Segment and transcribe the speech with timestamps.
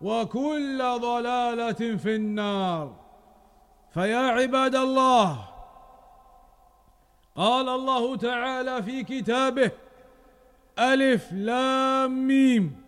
[0.00, 2.96] وكل ضلالة في النار.
[3.94, 5.48] فيا عباد الله
[7.36, 9.70] قال الله تعالى في كتابه
[10.78, 12.82] ألف لام ميم.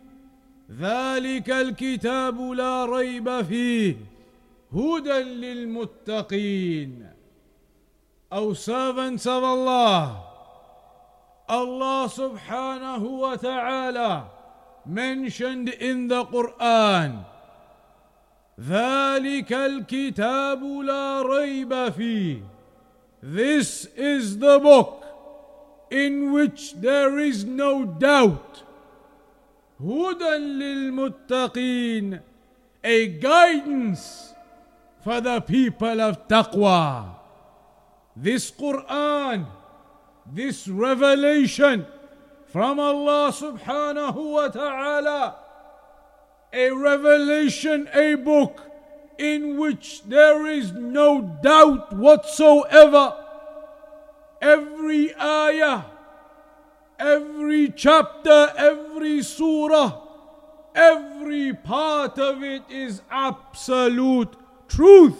[0.80, 3.96] ذلك الكتاب لا ريب فيه
[4.72, 7.12] هدى للمتقين.
[8.32, 10.32] أو servants of Allah.
[12.08, 14.24] Subhanahu wa ta'ala
[14.85, 17.23] mentioned in the Quran
[18.59, 22.37] ذلك الكتاب لا ريب فيه
[23.21, 25.03] This is the book
[25.91, 28.63] in which there is no doubt
[29.79, 32.19] هدى للمتقين
[32.83, 34.33] a guidance
[35.03, 37.09] for the people of taqwa
[38.15, 39.45] this quran
[40.33, 41.85] this revelation
[42.52, 45.36] from allah subhanahu wa ta'ala
[46.52, 48.60] a revelation a book
[49.18, 53.16] in which there is no doubt whatsoever
[54.40, 55.84] every ayah
[57.02, 60.00] every chapter, every surah,
[60.74, 64.34] every part of it is absolute
[64.68, 65.18] truth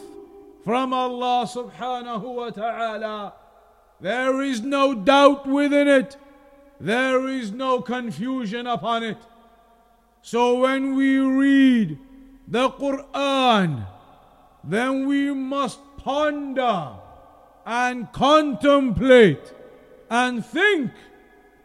[0.65, 3.35] from Allah subhanahu wa ta'ala.
[4.01, 6.17] There is no doubt within it.
[6.83, 9.19] There is no confusion upon it.
[10.21, 11.97] So when we read
[12.49, 13.87] the Quran,
[14.65, 16.95] then we must ponder
[17.65, 19.55] and contemplate
[20.11, 20.91] and think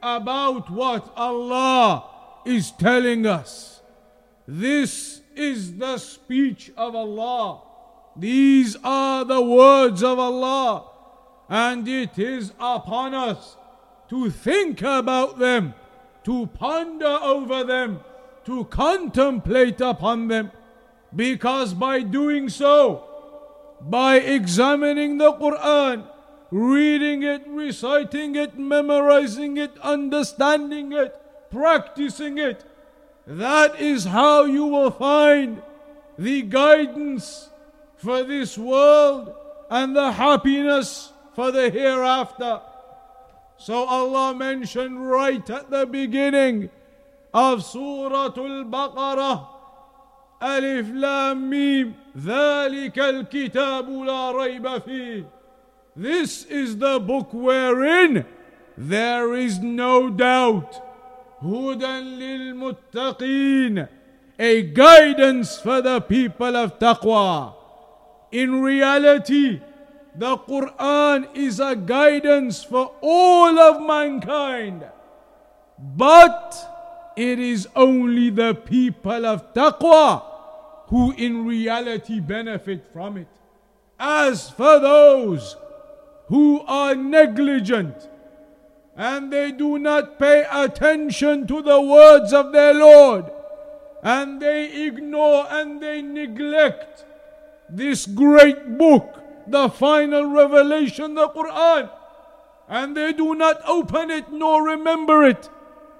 [0.04, 2.06] about what Allah
[2.46, 3.82] is telling us.
[4.48, 7.64] This is the speech of Allah.
[8.16, 10.92] These are the words of Allah.
[11.50, 13.56] And it is upon us
[14.10, 15.74] to think about them,
[16.24, 18.00] to ponder over them,
[18.46, 20.52] to contemplate upon them.
[21.16, 23.04] Because by doing so,
[23.82, 26.08] by examining the Quran,
[26.52, 31.16] reading it, reciting it, memorizing it, understanding it,
[31.52, 32.64] practicing it.
[33.26, 35.62] That is how you will find
[36.18, 37.50] the guidance
[37.98, 39.36] for this world
[39.70, 42.62] and the happiness for the hereafter.
[43.57, 46.71] So Allah mentioned right at the beginning
[47.33, 49.49] of Surah Al-Baqarah
[50.43, 55.25] ألف لام ميم ذلك الكتاب لا ريب فيه
[55.95, 58.25] this is the book wherein
[58.79, 60.81] there is no doubt.
[61.43, 63.89] هدى للمتقين
[64.39, 67.55] a guidance for the people of taqwa.
[68.33, 69.61] In reality,
[70.18, 74.84] the Quran is a guidance for all of mankind.
[75.78, 80.24] But it is only the people of taqwa
[80.88, 83.28] who in reality benefit from it.
[84.00, 85.56] As for those
[86.28, 88.10] who are negligent
[88.96, 93.26] and they do not pay attention to the words of their Lord
[94.02, 97.06] and they ignore and they neglect
[97.70, 99.22] this great book,
[99.52, 101.90] the final revelation, the Quran,
[102.68, 105.50] and they do not open it nor remember it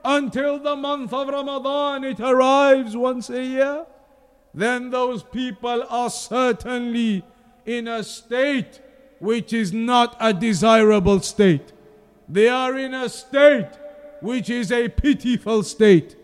[0.04, 3.86] until the month of Ramadan it arrives once a year,
[4.54, 7.24] then those people are certainly
[7.66, 8.82] in a state
[9.20, 11.74] which is not a desirable state.
[12.30, 13.70] They are in a state
[14.22, 16.16] which is a pitiful state.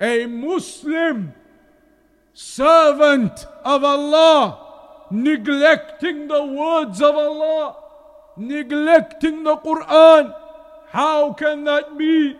[0.00, 1.34] A Muslim
[2.32, 4.69] servant of Allah
[5.10, 7.76] neglecting the words of Allah,
[8.36, 10.34] neglecting the Quran.
[10.88, 12.36] How can that be?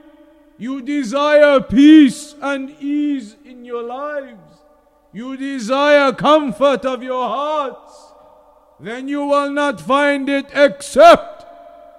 [0.58, 4.38] You desire peace and ease in your lives.
[5.12, 8.10] You desire comfort of your hearts
[8.80, 11.44] then you will not find it except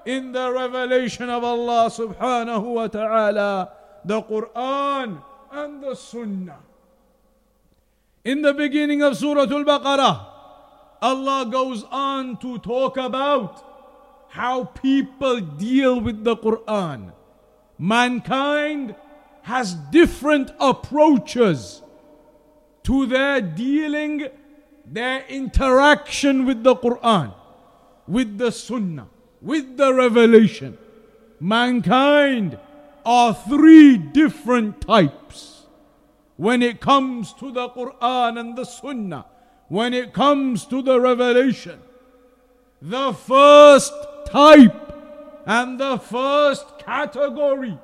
[0.08, 3.72] in the revelation of Allah subhanahu wa ta'ala,
[4.04, 5.22] the Quran
[5.52, 6.58] and the Sunnah.
[8.26, 10.26] In the beginning of Surah Al Baqarah,
[11.02, 13.66] Allah goes on to talk about
[14.30, 17.12] how people deal with the Quran.
[17.78, 18.96] Mankind
[19.44, 21.82] has different approaches
[22.84, 24.28] to their dealing
[24.86, 27.34] their interaction with the Quran,
[28.08, 29.08] with the Sunnah,
[29.42, 30.78] with the revelation.
[31.40, 32.60] Mankind
[33.06, 35.66] are three different types
[36.36, 39.26] when it comes to the Quran and the Sunnah,
[39.72, 41.80] when it comes to the revelation.
[42.82, 43.94] The first
[44.26, 44.76] type
[45.46, 47.80] and the first category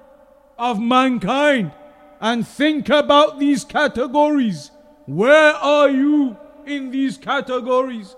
[0.60, 1.72] of mankind,
[2.20, 4.70] and think about these categories.
[5.06, 6.36] Where are you
[6.66, 8.18] in these categories.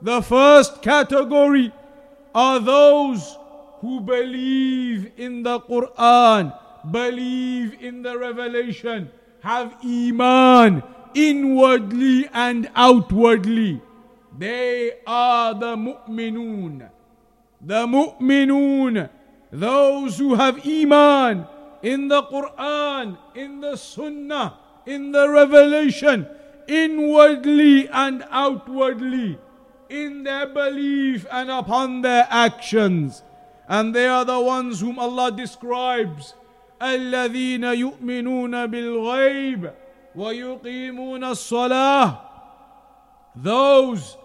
[0.00, 1.72] The first category
[2.34, 3.36] are those
[3.80, 6.58] who believe in the Quran,
[6.90, 9.10] believe in the revelation,
[9.42, 10.82] have Iman
[11.13, 13.81] inwardly and outwardly.
[14.37, 16.89] They are the mu'minun.
[17.61, 19.09] The mu'minun,
[19.51, 21.47] those who have Iman
[21.81, 26.27] in the Quran, in the Sunnah, in the revelation,
[26.67, 29.37] inwardly and outwardly
[29.89, 33.23] in their belief and upon their actions.
[33.67, 36.33] And they are the ones whom Allah describes
[36.81, 39.71] الذين يؤمنون بالغيب
[40.15, 42.17] ويقيمون الصلاة
[43.35, 44.17] Those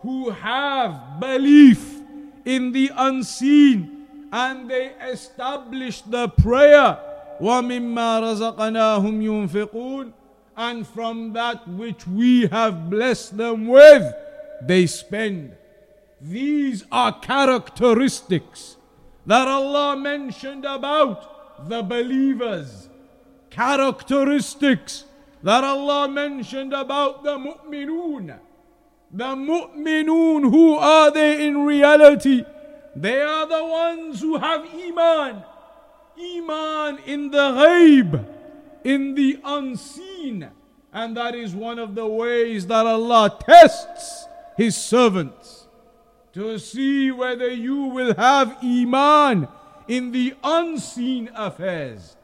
[0.00, 2.00] who have belief
[2.44, 6.98] in the unseen and they establish the prayer
[7.40, 10.12] ومما رزقناهم ينفقون
[10.58, 14.12] and from that which we have blessed them with,
[14.60, 15.54] they spend.
[16.20, 18.76] These are characteristics
[19.24, 22.88] that Allah mentioned about the believers.
[23.50, 25.04] Characteristics
[25.43, 28.39] that Allah mentioned about the mu'minun.
[29.11, 32.43] The mu'minun, who are they in reality?
[32.95, 35.43] They are the ones who have iman.
[36.17, 38.25] Iman in the ghaib
[38.83, 40.49] in the unseen.
[40.91, 44.25] And that is one of the ways that Allah tests
[44.55, 45.67] His servants
[46.33, 49.47] to see whether you will have Iman
[49.87, 52.15] in the unseen affairs.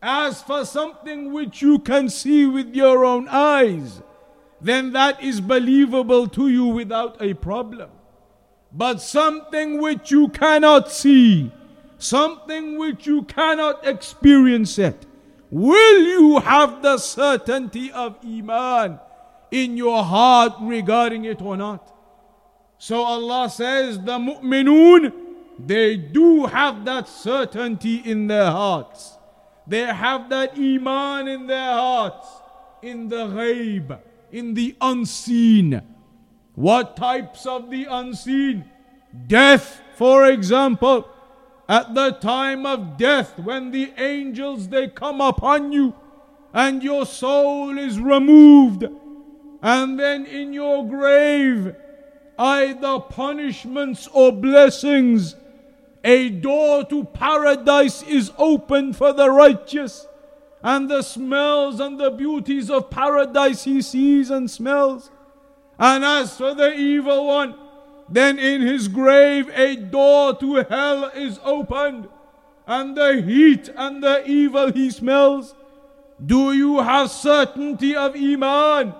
[0.00, 4.00] As for something which you can see with your own eyes,
[4.60, 7.90] then that is believable to you without a problem.
[8.72, 11.52] But something which you cannot see,
[11.98, 15.06] something which you cannot experience it,
[15.50, 19.00] Will you have the certainty of Iman
[19.50, 21.94] in your heart regarding it or not?
[22.76, 25.12] So Allah says, the mu'minun,
[25.58, 29.17] they do have that certainty in their hearts.
[29.68, 32.26] They have that Iman in their hearts,
[32.82, 33.98] in the ghaib,
[34.32, 35.82] in the unseen.
[36.54, 38.64] What types of the unseen?
[39.26, 41.08] Death, for example
[41.68, 45.94] at the time of death when the angels they come upon you
[46.54, 48.84] and your soul is removed
[49.62, 51.74] and then in your grave
[52.38, 55.36] either punishments or blessings
[56.04, 60.06] a door to paradise is open for the righteous
[60.62, 65.10] and the smells and the beauties of paradise he sees and smells
[65.78, 67.54] and as for the evil one
[68.10, 72.08] then in his grave a door to hell is opened,
[72.66, 75.54] and the heat and the evil he smells.
[76.24, 78.94] Do you have certainty of Iman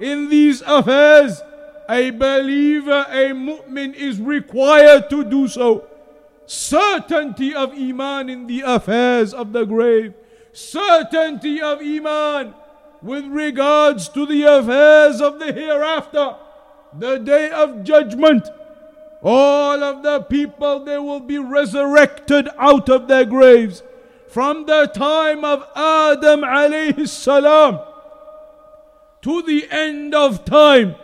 [0.00, 1.40] in these affairs,
[1.88, 5.84] a believer, a mu'min is required to do so.
[6.52, 10.12] Certainty of Iman in the affairs of the grave.
[10.52, 12.52] Certainty of Iman
[13.00, 16.36] with regards to the affairs of the hereafter,
[16.92, 18.50] the day of judgment.
[19.22, 23.82] All of the people, they will be resurrected out of their graves
[24.28, 27.80] from the time of Adam alayhi salam
[29.22, 30.96] to the end of time.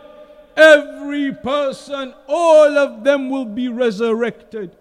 [0.55, 4.75] Every person, all of them will be resurrected.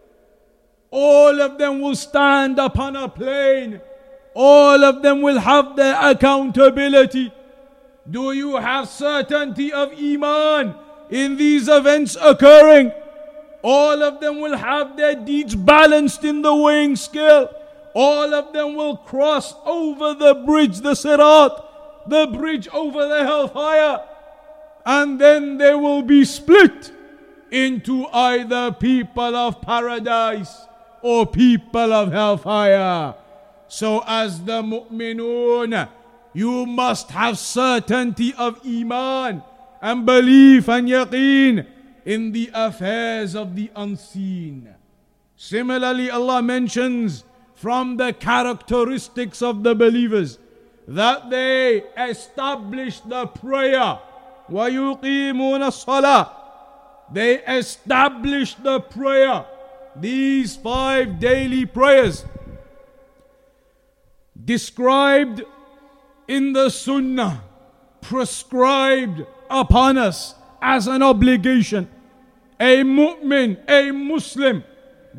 [0.90, 3.80] All of them will stand upon a plain.
[4.34, 7.32] All of them will have their accountability.
[8.10, 10.74] Do you have certainty of Iman
[11.10, 12.92] in these events occurring?
[13.62, 17.50] All of them will have their deeds balanced in the weighing scale.
[17.94, 21.64] All of them will cross over the bridge, the Sirat,
[22.06, 24.04] the bridge over the hellfire.
[24.86, 26.92] And then they will be split
[27.50, 30.67] into either people of paradise
[31.01, 33.15] or people of hellfire.
[33.67, 35.89] So, as the mu'minun,
[36.33, 39.43] you must have certainty of iman
[39.81, 41.65] and belief and yaqeen
[42.05, 44.73] in the affairs of the unseen.
[45.35, 47.23] Similarly, Allah mentions
[47.55, 50.39] from the characteristics of the believers
[50.87, 53.99] that they establish the prayer.
[54.49, 56.29] وَيُقِيمُونَ الصَّلَاةِ
[57.11, 59.45] They establish the prayer.
[59.96, 62.24] These five daily prayers
[64.44, 65.42] described
[66.26, 67.42] in the Sunnah,
[68.00, 71.88] prescribed upon us as an obligation.
[72.60, 74.64] A mu'min, a Muslim,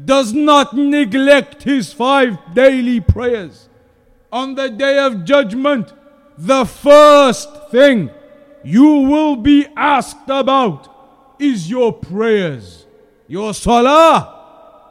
[0.05, 3.67] does not neglect his five daily prayers.
[4.31, 5.93] On the day of judgment,
[6.38, 8.09] the first thing
[8.63, 10.88] you will be asked about
[11.39, 12.85] is your prayers,
[13.27, 14.38] your salah.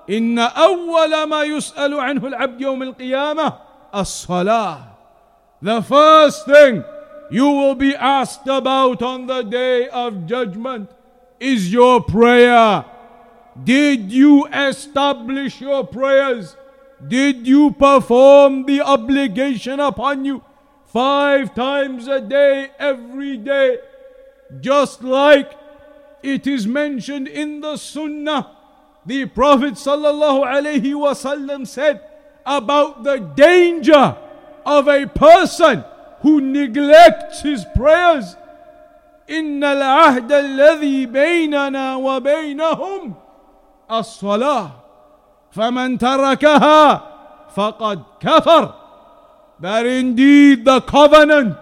[0.10, 3.54] إن أول ما يسأل عنه العبد يوم القيامة
[3.96, 4.78] الصلاة.
[5.62, 6.84] The first thing
[7.32, 10.90] you will be asked about on the day of judgment
[11.40, 12.86] is your prayer.
[13.64, 16.56] Did you establish your prayers?
[17.08, 20.44] Did you perform the obligation upon you
[20.86, 23.78] five times a day, every day?
[24.60, 25.52] Just like
[26.22, 28.52] it is mentioned in the Sunnah.
[29.06, 32.02] The Prophet sallallahu alaihi wasallam said
[32.46, 34.16] about the danger
[34.66, 35.84] of a person
[36.22, 38.36] who neglects his prayers.
[39.30, 43.14] إن العهد الذي بيننا وبينهم
[43.92, 44.70] الصلاة
[45.52, 47.02] فمن تركها
[47.56, 48.74] فقد كفر
[49.60, 51.56] that indeed the covenant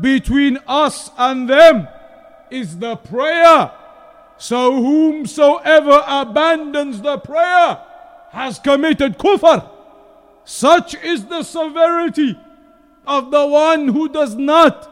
[0.00, 1.86] between us and them
[2.50, 3.70] is the prayer
[4.41, 7.79] so whomsoever abandons the prayer
[8.31, 9.69] has committed kufr
[10.43, 12.37] such is the severity
[13.05, 14.89] of the one who does not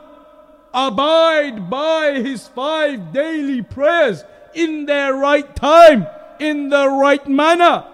[0.74, 6.08] abide by his five daily prayers in their right time
[6.40, 7.86] in the right manner.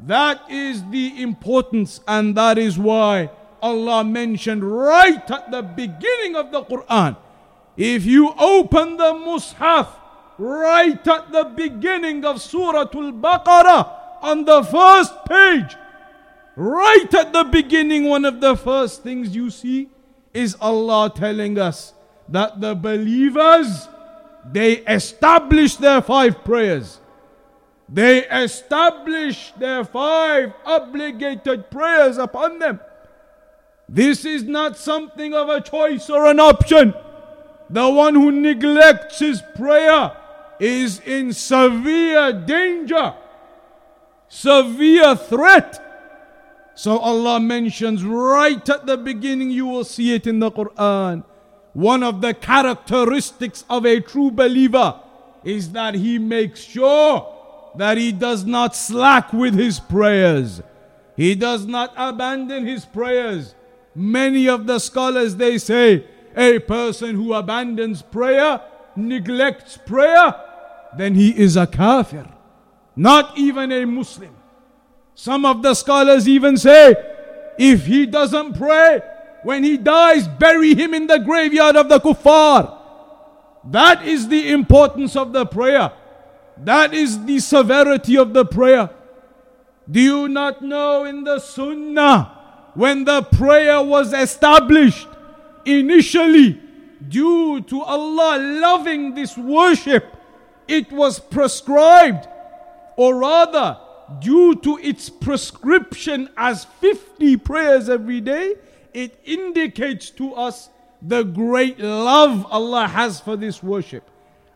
[0.00, 6.50] That is the importance, and that is why Allah mentioned right at the beginning of
[6.50, 7.16] the Quran.
[7.76, 9.88] If you open the Mus'haf
[10.40, 15.76] right at the beginning of Surah Al Baqarah on the first page,
[16.56, 19.90] right at the beginning, one of the first things you see
[20.32, 21.92] is Allah telling us
[22.28, 23.88] that the believers
[24.50, 26.98] they establish their five prayers.
[27.86, 32.80] They establish their five obligated prayers upon them.
[33.88, 36.94] This is not something of a choice or an option.
[37.68, 40.16] The one who neglects his prayer
[40.60, 43.14] is in severe danger,
[44.28, 45.86] severe threat.
[46.74, 51.24] So Allah mentions right at the beginning, you will see it in the Quran.
[51.72, 55.00] One of the characteristics of a true believer
[55.44, 60.62] is that he makes sure that he does not slack with his prayers.
[61.16, 63.54] He does not abandon his prayers.
[63.94, 66.04] Many of the scholars they say
[66.36, 68.60] a person who abandons prayer,
[68.96, 70.34] neglects prayer,
[70.96, 72.26] then he is a kafir,
[72.96, 74.34] not even a Muslim.
[75.14, 76.94] Some of the scholars even say
[77.58, 79.02] if he doesn't pray,
[79.42, 82.78] when he dies, bury him in the graveyard of the kuffar.
[83.64, 85.92] That is the importance of the prayer.
[86.58, 88.90] That is the severity of the prayer.
[89.90, 92.38] Do you not know in the Sunnah
[92.74, 95.08] when the prayer was established
[95.64, 96.60] initially
[97.08, 100.04] due to Allah loving this worship,
[100.70, 102.28] it was prescribed,
[102.96, 103.76] or rather,
[104.20, 108.54] due to its prescription as 50 prayers every day,
[108.94, 110.68] it indicates to us
[111.02, 114.08] the great love Allah has for this worship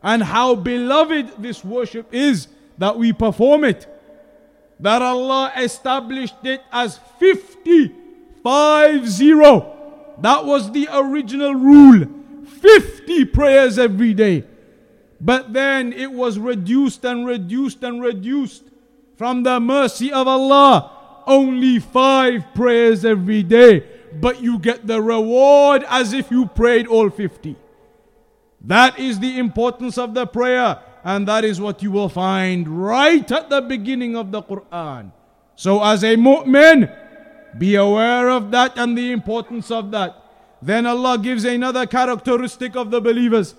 [0.04, 2.46] and how beloved this worship is
[2.78, 3.88] that we perform it.
[4.78, 7.92] That Allah established it as 50,
[8.42, 10.14] 5 0.
[10.20, 12.06] That was the original rule
[12.60, 14.44] 50 prayers every day.
[15.24, 18.64] But then it was reduced and reduced and reduced
[19.16, 21.22] from the mercy of Allah.
[21.26, 23.88] Only five prayers every day,
[24.20, 27.56] but you get the reward as if you prayed all 50.
[28.60, 33.24] That is the importance of the prayer, and that is what you will find right
[33.32, 35.10] at the beginning of the Quran.
[35.56, 36.92] So, as a mu'min,
[37.56, 40.20] be aware of that and the importance of that.
[40.60, 43.54] Then Allah gives another characteristic of the believers.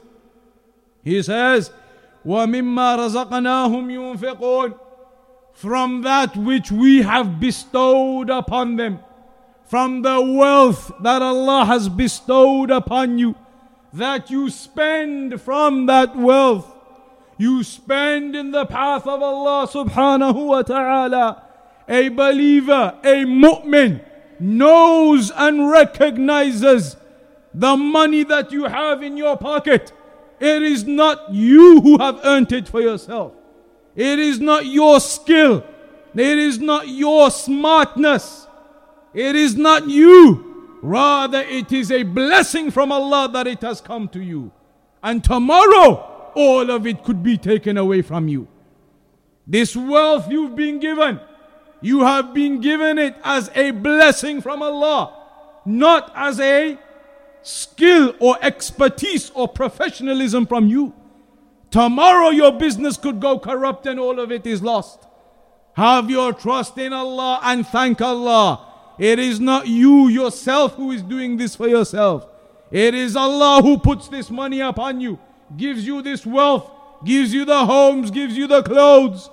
[1.06, 1.72] He says,
[2.26, 4.80] وَمِمَّا رَزَقْنَاهُمْ يُنْفِقُونَ
[5.54, 9.00] From that which we have bestowed upon them,
[9.66, 13.36] from the wealth that Allah has bestowed upon you,
[13.94, 16.74] that you spend from that wealth,
[17.38, 21.44] you spend in the path of Allah subhanahu wa ta'ala.
[21.88, 24.04] A believer, a mu'min,
[24.40, 26.98] knows and recognizes
[27.54, 29.92] the money that you have in your pocket
[30.40, 33.34] it is not you who have earned it for yourself.
[33.96, 35.64] It is not your skill.
[36.14, 38.48] It is not your smartness.
[39.14, 40.80] It is not you.
[40.82, 44.52] Rather, it is a blessing from Allah that it has come to you.
[45.02, 48.48] And tomorrow, all of it could be taken away from you.
[49.48, 51.20] This wealth you've been given,
[51.82, 55.14] you have been given it as a blessing from Allah,
[55.66, 56.78] not as a
[57.45, 60.93] skill or expertise or professionalism from you.
[61.71, 65.07] Tomorrow your business could go corrupt and all of it is lost.
[65.75, 68.67] Have your trust in Allah and thank Allah.
[68.99, 72.27] It is not you yourself who is doing this for yourself.
[72.71, 75.19] It is Allah who puts this money upon you,
[75.57, 76.71] gives you this wealth,
[77.05, 79.31] gives you the homes, gives you the clothes.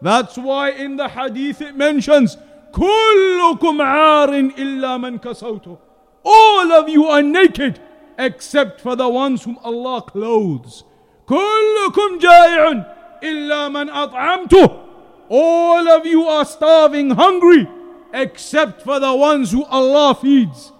[0.00, 2.36] That's why in the hadith it mentions,
[2.72, 5.78] كلكم عار إلا من كسوته.
[6.24, 7.80] All of you are naked
[8.18, 10.84] except for the ones whom Allah clothes.
[11.26, 12.84] كلكم جائع
[13.22, 14.84] إلا من أطعمته.
[15.30, 17.68] All of you are starving, hungry,
[18.12, 20.72] except for the ones who Allah feeds.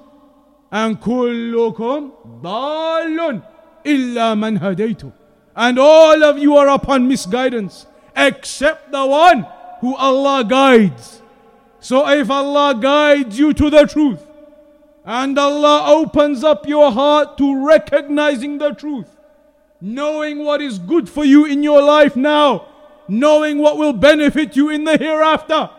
[0.72, 2.10] And كلكم
[2.42, 3.42] ضال
[3.84, 5.12] إلا من هديته.
[5.54, 9.46] And all of you are upon misguidance, except the one
[9.80, 11.22] who Allah guides.
[11.80, 14.24] So if Allah guides you to the truth,
[15.05, 19.07] and Allah opens up your heart to recognizing the truth,
[19.81, 22.67] knowing what is good for you in your life now,
[23.07, 25.69] knowing what will benefit you in the hereafter,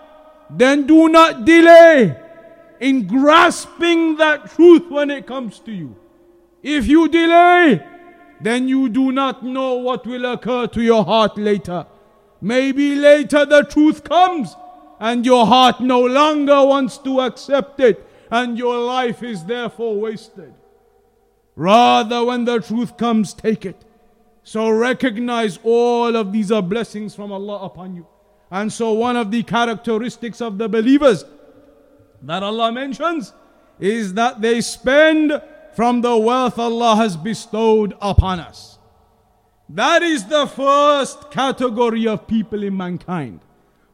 [0.51, 2.17] then do not delay
[2.81, 5.97] in grasping that truth when it comes to you.
[6.63, 7.83] If you delay,
[8.41, 11.87] then you do not know what will occur to your heart later.
[12.43, 14.55] Maybe later the truth comes
[15.01, 20.53] and your heart no longer wants to accept it and your life is therefore wasted.
[21.55, 23.85] Rather, when the truth comes, take it.
[24.43, 28.09] So recognize all of these are blessings from Allah upon you.
[28.51, 31.25] And so, one of the characteristics of the believers
[32.23, 33.33] that Allah mentions
[33.79, 35.41] is that they spend
[35.77, 38.79] from the wealth Allah has bestowed upon us.
[39.69, 43.41] That is the first category of people in mankind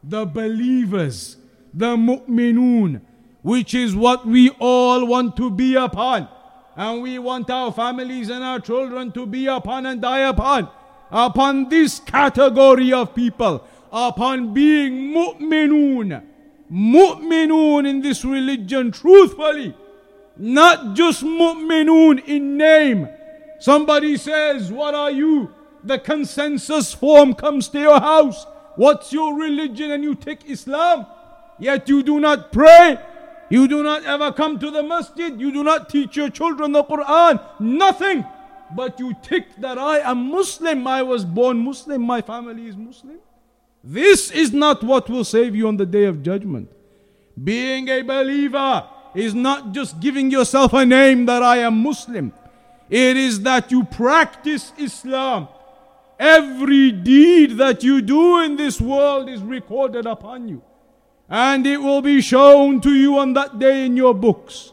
[0.03, 1.37] the believers,
[1.75, 3.03] the mu'minun,
[3.43, 6.29] which is what we all want to be upon.
[6.77, 10.69] And we want our families and our children to be upon and die upon.
[11.11, 16.23] Upon this category of people, upon being mu'minun.
[16.71, 19.75] Mu'minun in this religion, truthfully.
[20.37, 23.09] Not just mu'minun in name.
[23.59, 25.53] Somebody says, What are you?
[25.83, 28.47] The consensus form comes to your house.
[28.77, 29.91] What's your religion?
[29.91, 31.07] And you take Islam.
[31.59, 32.99] Yet you do not pray.
[33.51, 35.39] You do not ever come to the masjid.
[35.39, 37.41] You do not teach your children the Quran.
[37.59, 38.25] Nothing.
[38.75, 40.87] But you tick that I am Muslim.
[40.87, 42.03] I was born Muslim.
[42.03, 43.19] My family is Muslim.
[43.83, 46.71] This is not what will save you on the day of judgment.
[47.43, 52.33] Being a believer is not just giving yourself a name that I am Muslim.
[52.89, 55.49] It is that you practice Islam.
[56.19, 60.63] Every deed that you do in this world is recorded upon you.
[61.31, 64.73] And it will be shown to you on that day in your books.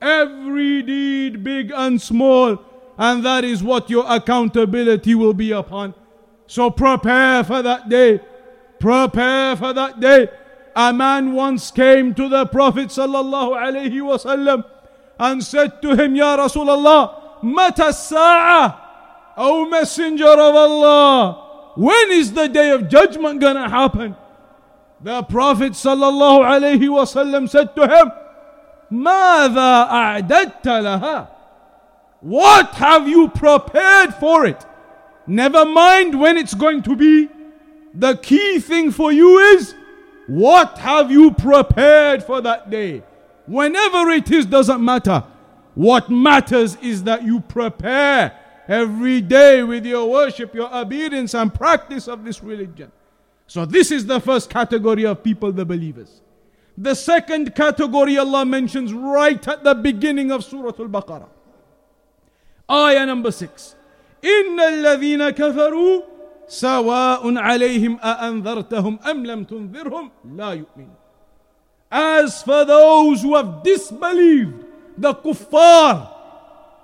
[0.00, 2.58] Every deed, big and small,
[2.96, 5.94] and that is what your accountability will be upon.
[6.46, 8.20] So prepare for that day.
[8.78, 10.28] Prepare for that day.
[10.76, 14.64] A man once came to the Prophet sallallahu alaihi wasallam
[15.18, 22.48] and said to him, Ya Rasulullah, Mata sa'a, O Messenger of Allah, when is the
[22.48, 24.14] day of judgment gonna happen?
[25.01, 28.11] The Prophet sallallahu alaihi wasallam said to him,
[28.91, 31.27] ماذا أعددت لها?
[32.21, 34.65] What have you prepared for it?
[35.27, 37.29] Never mind when it's going to be.
[37.93, 39.75] The key thing for you is
[40.27, 43.03] what have you prepared for that day?
[43.45, 45.23] Whenever it is, doesn't matter.
[45.75, 52.07] What matters is that you prepare every day with your worship, your obedience, and practice
[52.07, 52.91] of this religion.
[53.47, 56.21] So, this is the first category of people, the believers.
[56.77, 61.29] The second category Allah mentions right at the beginning of Surah Al Baqarah.
[62.69, 63.75] Ayah number six.
[64.23, 66.01] إن الذين كفروا
[66.47, 70.95] سواء عليهم أأنذرتهم أم لم تنذرهم لا يؤمنون.
[71.91, 74.65] As for those who have disbelieved,
[74.97, 76.09] the kuffar,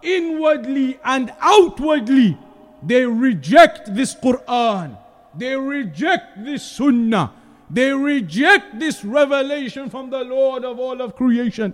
[0.04, 2.38] inwardly and outwardly,
[2.84, 4.98] they reject this Quran.
[5.36, 7.34] They reject this Sunnah.
[7.70, 11.74] They reject this revelation from the Lord of all of creation.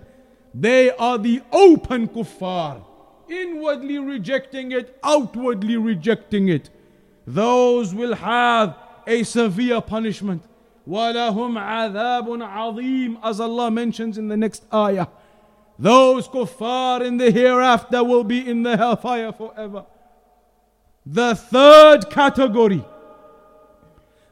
[0.54, 2.82] They are the open kuffar,
[3.28, 6.70] inwardly rejecting it, outwardly rejecting it.
[7.26, 10.42] Those will have a severe punishment.
[10.88, 15.08] وَلَهُمْ عَذَابٌ عَظِيمٌ As Allah mentions in the next ayah.
[15.78, 19.84] Those kuffar in the hereafter will be in the hellfire forever.
[21.04, 22.84] The third category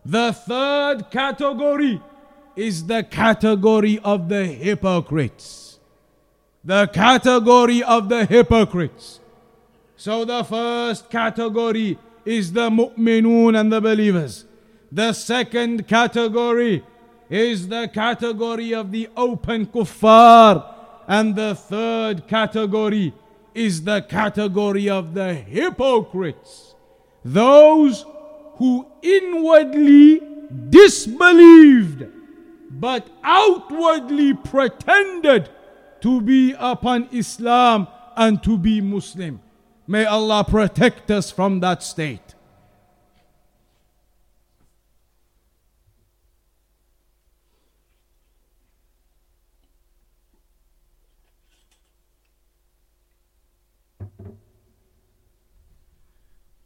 [0.10, 2.02] the third category
[2.56, 5.80] is the category of the hypocrites.
[6.64, 9.20] The category of the hypocrites.
[9.96, 14.46] So the first category is the mu'minun and the believers.
[14.92, 16.84] The second category
[17.30, 20.74] is the category of the open kuffar.
[21.08, 23.14] And the third category
[23.54, 26.74] is the category of the hypocrites.
[27.24, 28.06] Those
[28.60, 30.22] who inwardly
[30.70, 32.06] disbelieved
[32.70, 35.50] but outwardly pretended
[36.02, 39.40] to be upon Islam and to be Muslim.
[39.88, 42.29] May Allah protect us from that state.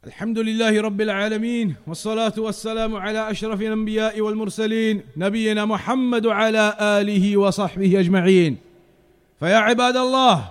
[0.06, 8.00] الحمد لله رب العالمين والصلاة والسلام على أشرف الأنبياء والمرسلين نبينا محمد وعلى آله وصحبه
[8.00, 8.56] أجمعين
[9.40, 10.44] فيا عباد الله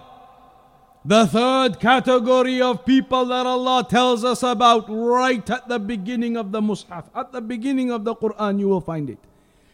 [1.06, 6.52] The third category of people that Allah tells us about right at the beginning of
[6.52, 9.20] the Mus'haf, at the beginning of the Quran, you will find it,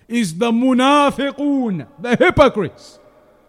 [0.10, 3.00] is the munafiqun, the hypocrites.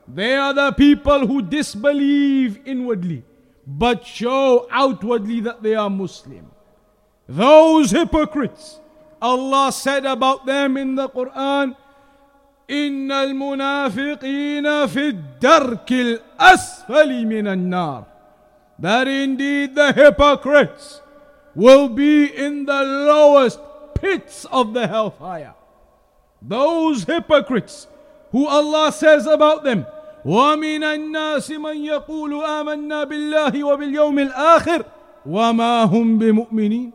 [0.07, 3.25] They are the people who disbelieve inwardly
[3.70, 6.52] but show outwardly that they are Muslim.
[7.28, 8.80] Those hypocrites,
[9.22, 11.76] Allah said about them in the Quran,
[12.70, 18.06] إن المنافقين في الدرك الأسفل من النار
[18.80, 21.02] that indeed the hypocrites
[21.54, 23.60] will be in the lowest
[23.96, 25.54] pits of the hellfire.
[26.42, 27.88] Those hypocrites
[28.32, 29.86] who Allah says about them,
[30.26, 34.84] ومن الناس من يقول آمنا بالله وباليوم الآخر
[35.26, 36.92] وما هم بمؤمنين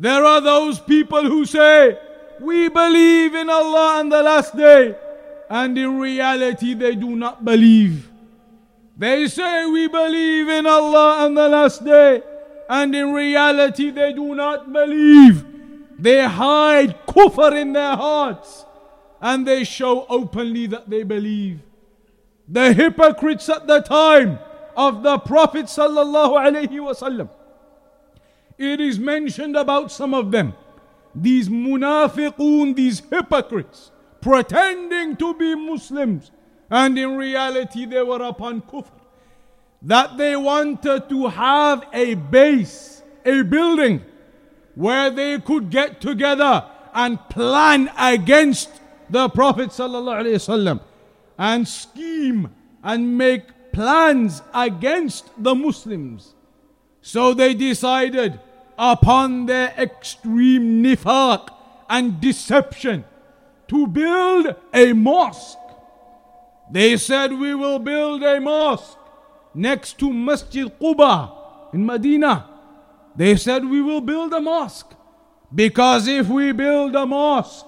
[0.00, 1.98] There are those people who say,
[2.40, 4.94] We believe in Allah and the last day,
[5.50, 8.08] and in reality they do not believe.
[8.96, 12.22] They say, We believe in Allah and the last day,
[12.68, 15.44] and in reality they do not believe.
[15.98, 18.64] They hide kufr in their hearts,
[19.20, 21.58] and they show openly that they believe
[22.47, 24.39] the hypocrites at the time
[24.75, 27.29] of the Prophet sallallahu alaihi wasallam.
[28.57, 30.53] It is mentioned about some of them,
[31.15, 36.31] these munafiqun, these hypocrites, pretending to be Muslims,
[36.69, 38.91] and in reality they were upon kufr.
[39.81, 44.01] That they wanted to have a base, a building,
[44.75, 48.69] where they could get together and plan against
[49.09, 50.79] the Prophet sallallahu alaihi wasallam
[51.37, 52.49] and scheme
[52.83, 56.33] and make plans against the Muslims.
[57.01, 58.39] So they decided
[58.77, 61.49] upon their extreme nifaq
[61.89, 63.05] and deception
[63.67, 65.57] to build a mosque.
[66.71, 68.97] They said, We will build a mosque
[69.53, 71.31] next to Masjid Quba
[71.73, 72.49] in Medina.
[73.15, 74.93] They said, We will build a mosque.
[75.53, 77.65] Because if we build a mosque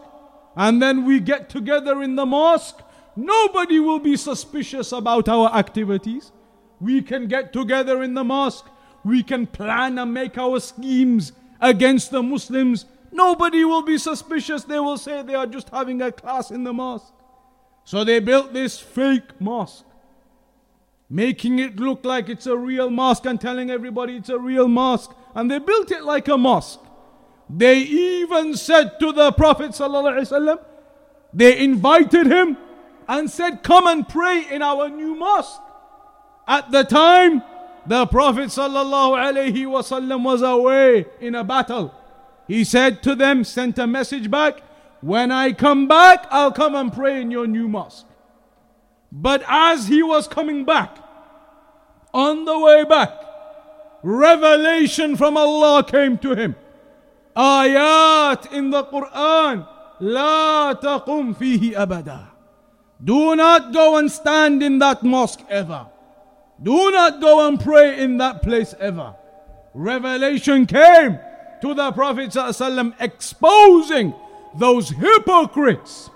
[0.55, 2.79] and then we get together in the mosque,
[3.15, 6.31] nobody will be suspicious about our activities.
[6.79, 8.65] We can get together in the mosque.
[9.03, 12.85] We can plan and make our schemes against the Muslims.
[13.11, 14.63] Nobody will be suspicious.
[14.63, 17.13] They will say they are just having a class in the mosque.
[17.85, 19.85] So they built this fake mosque,
[21.09, 25.15] making it look like it's a real mosque and telling everybody it's a real mosque.
[25.35, 26.79] And they built it like a mosque.
[27.47, 30.59] They even said to the Prophet ﷺ,
[31.31, 32.57] they invited him
[33.08, 35.60] and said, Come and pray in our new mosque.
[36.46, 37.42] At the time,
[37.86, 41.94] the Prophet ﷺ was away in a battle.
[42.46, 44.60] He said to them, sent a message back,
[45.00, 48.06] When I come back, I'll come and pray in your new mosque.
[49.12, 50.96] But as he was coming back,
[52.12, 53.12] on the way back,
[54.02, 56.56] revelation from Allah came to him.
[57.36, 59.66] Ayat in the Quran.
[60.00, 62.33] لا تقم فيه أبدا.
[63.03, 65.87] do not go and stand in that mosque ever.
[66.61, 69.15] Do not go and pray in that place ever.
[69.73, 71.19] Revelation came
[71.61, 74.13] to the Prophet ﷺ exposing
[74.57, 76.09] those hypocrites.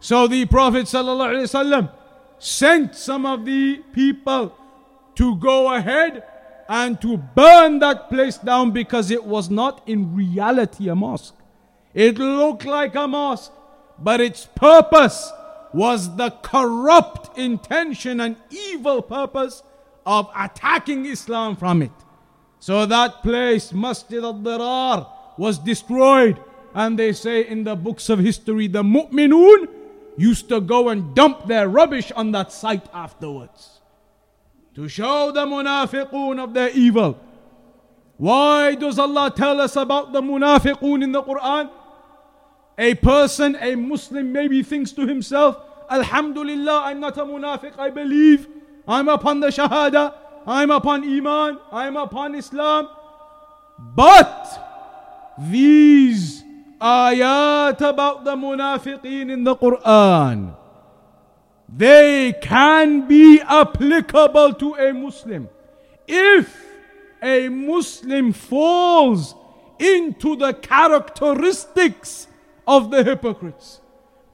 [0.00, 1.90] So the Prophet ﷺ
[2.38, 4.54] sent some of the people
[5.14, 6.24] to go ahead
[6.68, 11.34] and to burn that place down because it was not in reality a mosque.
[11.94, 13.52] It looked like a mosque,
[13.98, 15.32] but its purpose
[15.76, 19.62] was the corrupt intention and evil purpose
[20.06, 21.92] of attacking Islam from it.
[22.60, 26.40] So that place, Masjid al-Dirar, was destroyed.
[26.74, 29.68] And they say in the books of history, the mu'minun
[30.16, 33.80] used to go and dump their rubbish on that site afterwards
[34.76, 37.20] to show the munafiqun of their evil.
[38.16, 41.70] Why does Allah tell us about the munafiqun in the Quran?
[42.78, 48.48] A person, a Muslim, maybe thinks to himself, Alhamdulillah, I'm not a munafiq, I believe.
[48.86, 50.14] I'm upon the Shahada,
[50.46, 52.88] I'm upon Iman, I'm upon Islam.
[53.78, 56.44] But these
[56.80, 60.54] ayat about the munafiqeen in the Quran
[61.68, 65.48] they can be applicable to a Muslim.
[66.06, 66.64] If
[67.22, 69.34] a Muslim falls
[69.78, 72.28] into the characteristics
[72.66, 73.80] of the hypocrites.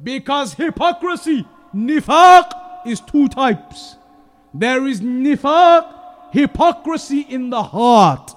[0.02, 2.50] Because hypocrisy, nifaq,
[2.86, 3.96] is two types.
[4.52, 8.32] There is nifaq, hypocrisy in the heart.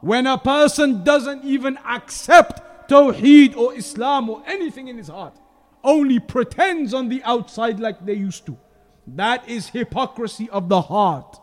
[0.00, 5.36] When a person doesn't even accept Tawheed or Islam or anything in his heart
[5.84, 8.56] only pretends on the outside like they used to.
[9.06, 11.38] That is hypocrisy of the heart.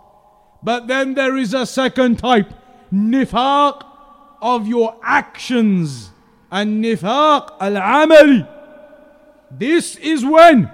[0.61, 2.51] But then there is a second type,
[2.91, 3.83] nifaq
[4.41, 6.11] of your actions,
[6.51, 8.56] and nifaq al-amali.
[9.51, 10.69] This is when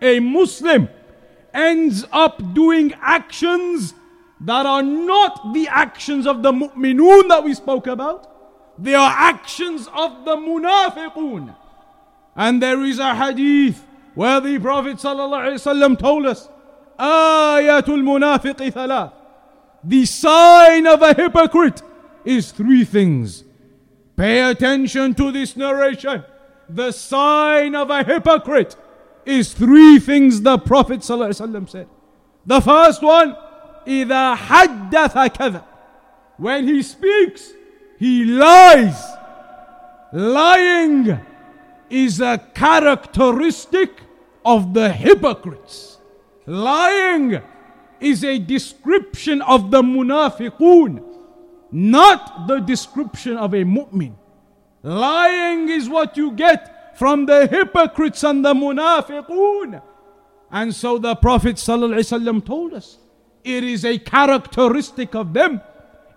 [0.00, 0.88] a Muslim
[1.52, 3.94] ends up doing actions
[4.40, 8.26] that are not the actions of the mu'minun that we spoke about.
[8.78, 11.54] They are actions of the munafiqun.
[12.34, 13.84] And there is a hadith
[14.14, 16.48] where the Prophet ﷺ told us,
[16.98, 19.12] Ayatul munafiqi thalath.
[19.84, 21.82] The sign of a hypocrite
[22.24, 23.44] is three things.
[24.16, 26.24] Pay attention to this narration
[26.69, 28.75] The sign of a hypocrite
[29.25, 31.87] is three things the Prophet ﷺ said.
[32.45, 33.35] The first one,
[33.85, 35.63] إذا حدث كذب.
[36.37, 37.53] When he speaks,
[37.97, 39.01] he lies.
[40.11, 41.19] Lying
[41.89, 44.01] is a characteristic
[44.43, 45.97] of the hypocrites.
[46.45, 47.41] Lying
[47.99, 51.03] is a description of the munafiqun,
[51.71, 54.13] not the description of a mu'min.
[54.82, 59.82] Lying is what you get from the hypocrites and the munafiqun.
[60.50, 62.98] And so the Prophet ﷺ told us
[63.44, 65.60] it is a characteristic of them,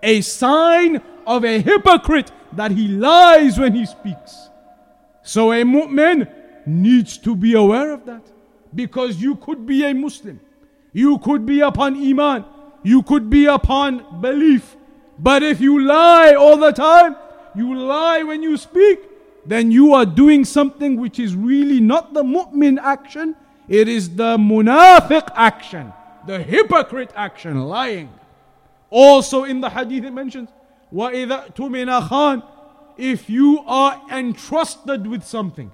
[0.02, 4.49] a sign of a hypocrite that he lies when he speaks.
[5.21, 6.28] So a mu'min
[6.65, 8.21] needs to be aware of that.
[8.76, 10.39] Because you could be a Muslim.
[10.91, 12.45] You could be upon Iman.
[12.84, 14.76] You could be upon belief.
[15.17, 17.15] But if you lie all the time,
[17.54, 19.00] you lie when you speak,
[19.46, 23.35] then you are doing something which is really not the mu'min action.
[23.68, 25.92] It is the munafiq action.
[26.26, 28.11] The hypocrite action, lying.
[28.90, 30.48] Also in the hadith it mentions,
[30.92, 32.42] وَإِذَا تُمِنَ خَانٍ
[32.98, 35.70] if you are entrusted with something,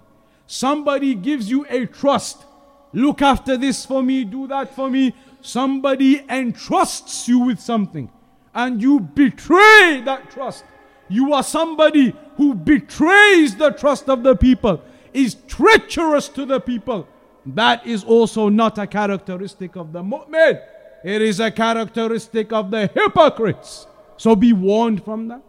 [0.46, 2.44] somebody gives you a trust,
[2.92, 8.10] look after this for me, do that for me, somebody entrusts you with something,
[8.54, 10.64] and you betray that trust.
[11.08, 17.06] You are somebody who betrays the trust of the people, is treacherous to the people.
[17.46, 20.60] That is also not a characteristic of the mu'min.
[21.04, 23.86] It is a characteristic of the hypocrites.
[24.16, 25.42] So be warned from that.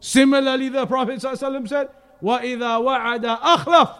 [0.00, 1.88] Similarly, the Prophet ﷺ said,
[2.22, 3.98] وَإِذَا وَعَدَ أَخْلَفَ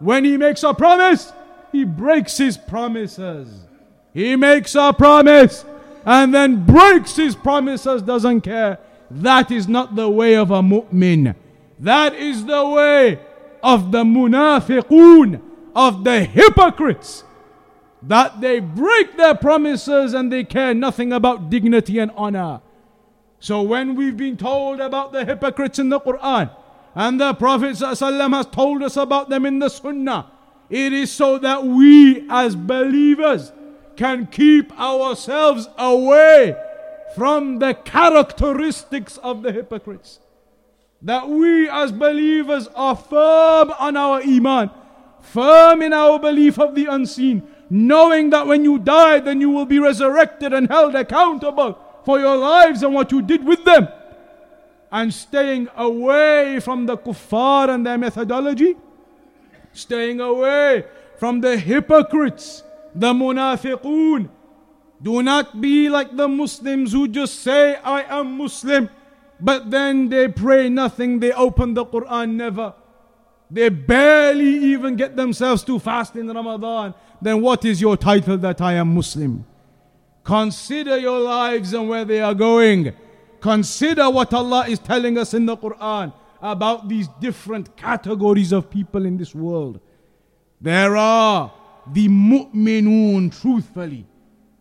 [0.00, 1.32] When he makes a promise,
[1.72, 3.48] he breaks his promises.
[4.12, 5.64] He makes a promise
[6.04, 8.78] and then breaks his promises, doesn't care.
[9.15, 11.35] That is not the way of a mu'min.
[11.79, 13.19] That is the way
[13.61, 15.41] of the munafiqun,
[15.75, 17.23] of the hypocrites.
[18.03, 22.61] That they break their promises and they care nothing about dignity and honor.
[23.39, 26.49] So when we've been told about the hypocrites in the Quran,
[26.95, 30.31] and the Prophet ﷺ has told us about them in the Sunnah,
[30.69, 33.51] it is so that we as believers
[33.97, 36.55] can keep ourselves away
[37.15, 40.19] from the characteristics of the hypocrites.
[41.01, 44.69] That we as believers are firm on our iman,
[45.21, 49.65] firm in our belief of the unseen, knowing that when you die, then you will
[49.65, 53.87] be resurrected and held accountable for your lives and what you did with them.
[54.91, 58.75] And staying away from the kuffar and their methodology,
[59.73, 60.85] staying away
[61.17, 64.29] from the hypocrites, the munafiqun.
[65.01, 68.89] Do not be like the Muslims who just say, I am Muslim,
[69.39, 72.73] but then they pray nothing, they open the Quran never.
[73.49, 76.93] They barely even get themselves to fast in Ramadan.
[77.21, 79.45] Then what is your title that I am Muslim?
[80.23, 82.93] Consider your lives and where they are going.
[83.41, 89.05] Consider what Allah is telling us in the Quran about these different categories of people
[89.05, 89.79] in this world.
[90.61, 91.51] There are
[91.91, 94.05] the mu'minun truthfully.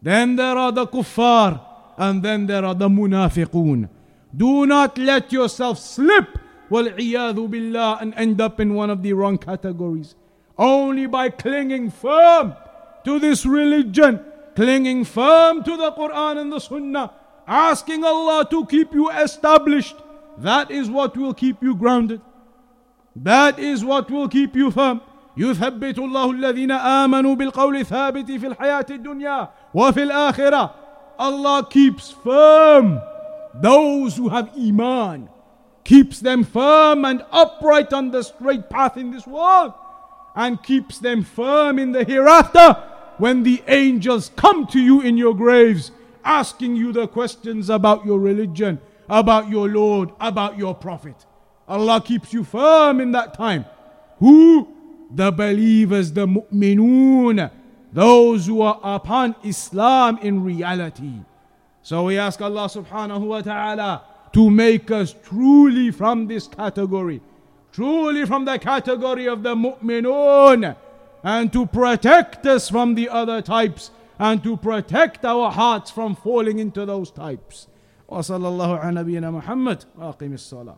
[0.02, 1.60] Then there are the kuffar,
[1.98, 3.88] and then there are the munafiqun.
[4.34, 6.38] Do not let yourself slip,
[6.70, 10.14] wal-iyadu billah, and end up in one of the wrong categories.
[10.56, 12.54] Only by clinging firm
[13.04, 14.20] to this religion,
[14.54, 17.12] clinging firm to the Quran and the Sunnah,
[17.46, 19.96] asking Allah to keep you established.
[20.38, 22.20] That is what will keep you grounded.
[23.16, 25.02] That is what will keep you firm.
[25.39, 30.71] يثبت الله الذين آمنوا بالقول الثابت في الحياة الدنيا وفي الآخرة
[31.17, 32.99] Allah keeps firm
[33.61, 35.29] those who have iman
[35.85, 39.73] keeps them firm and upright on the straight path in this world
[40.35, 42.73] and keeps them firm in the hereafter
[43.17, 45.91] when the angels come to you in your graves
[46.25, 51.15] asking you the questions about your religion, about your Lord, about your Prophet.
[51.67, 53.65] Allah keeps you firm in that time.
[54.19, 54.67] Who?
[55.11, 57.51] The believers, the mu'minun,
[57.93, 61.13] those who are upon Islam in reality.
[61.81, 67.21] So we ask Allah subhanahu wa ta'ala to make us truly from this category,
[67.71, 70.75] truly from the category of the mu'minun
[71.23, 76.59] and to protect us from the other types and to protect our hearts from falling
[76.59, 77.67] into those types.
[78.09, 80.75] وصلى الله على نبينا محمد واقم الصلاه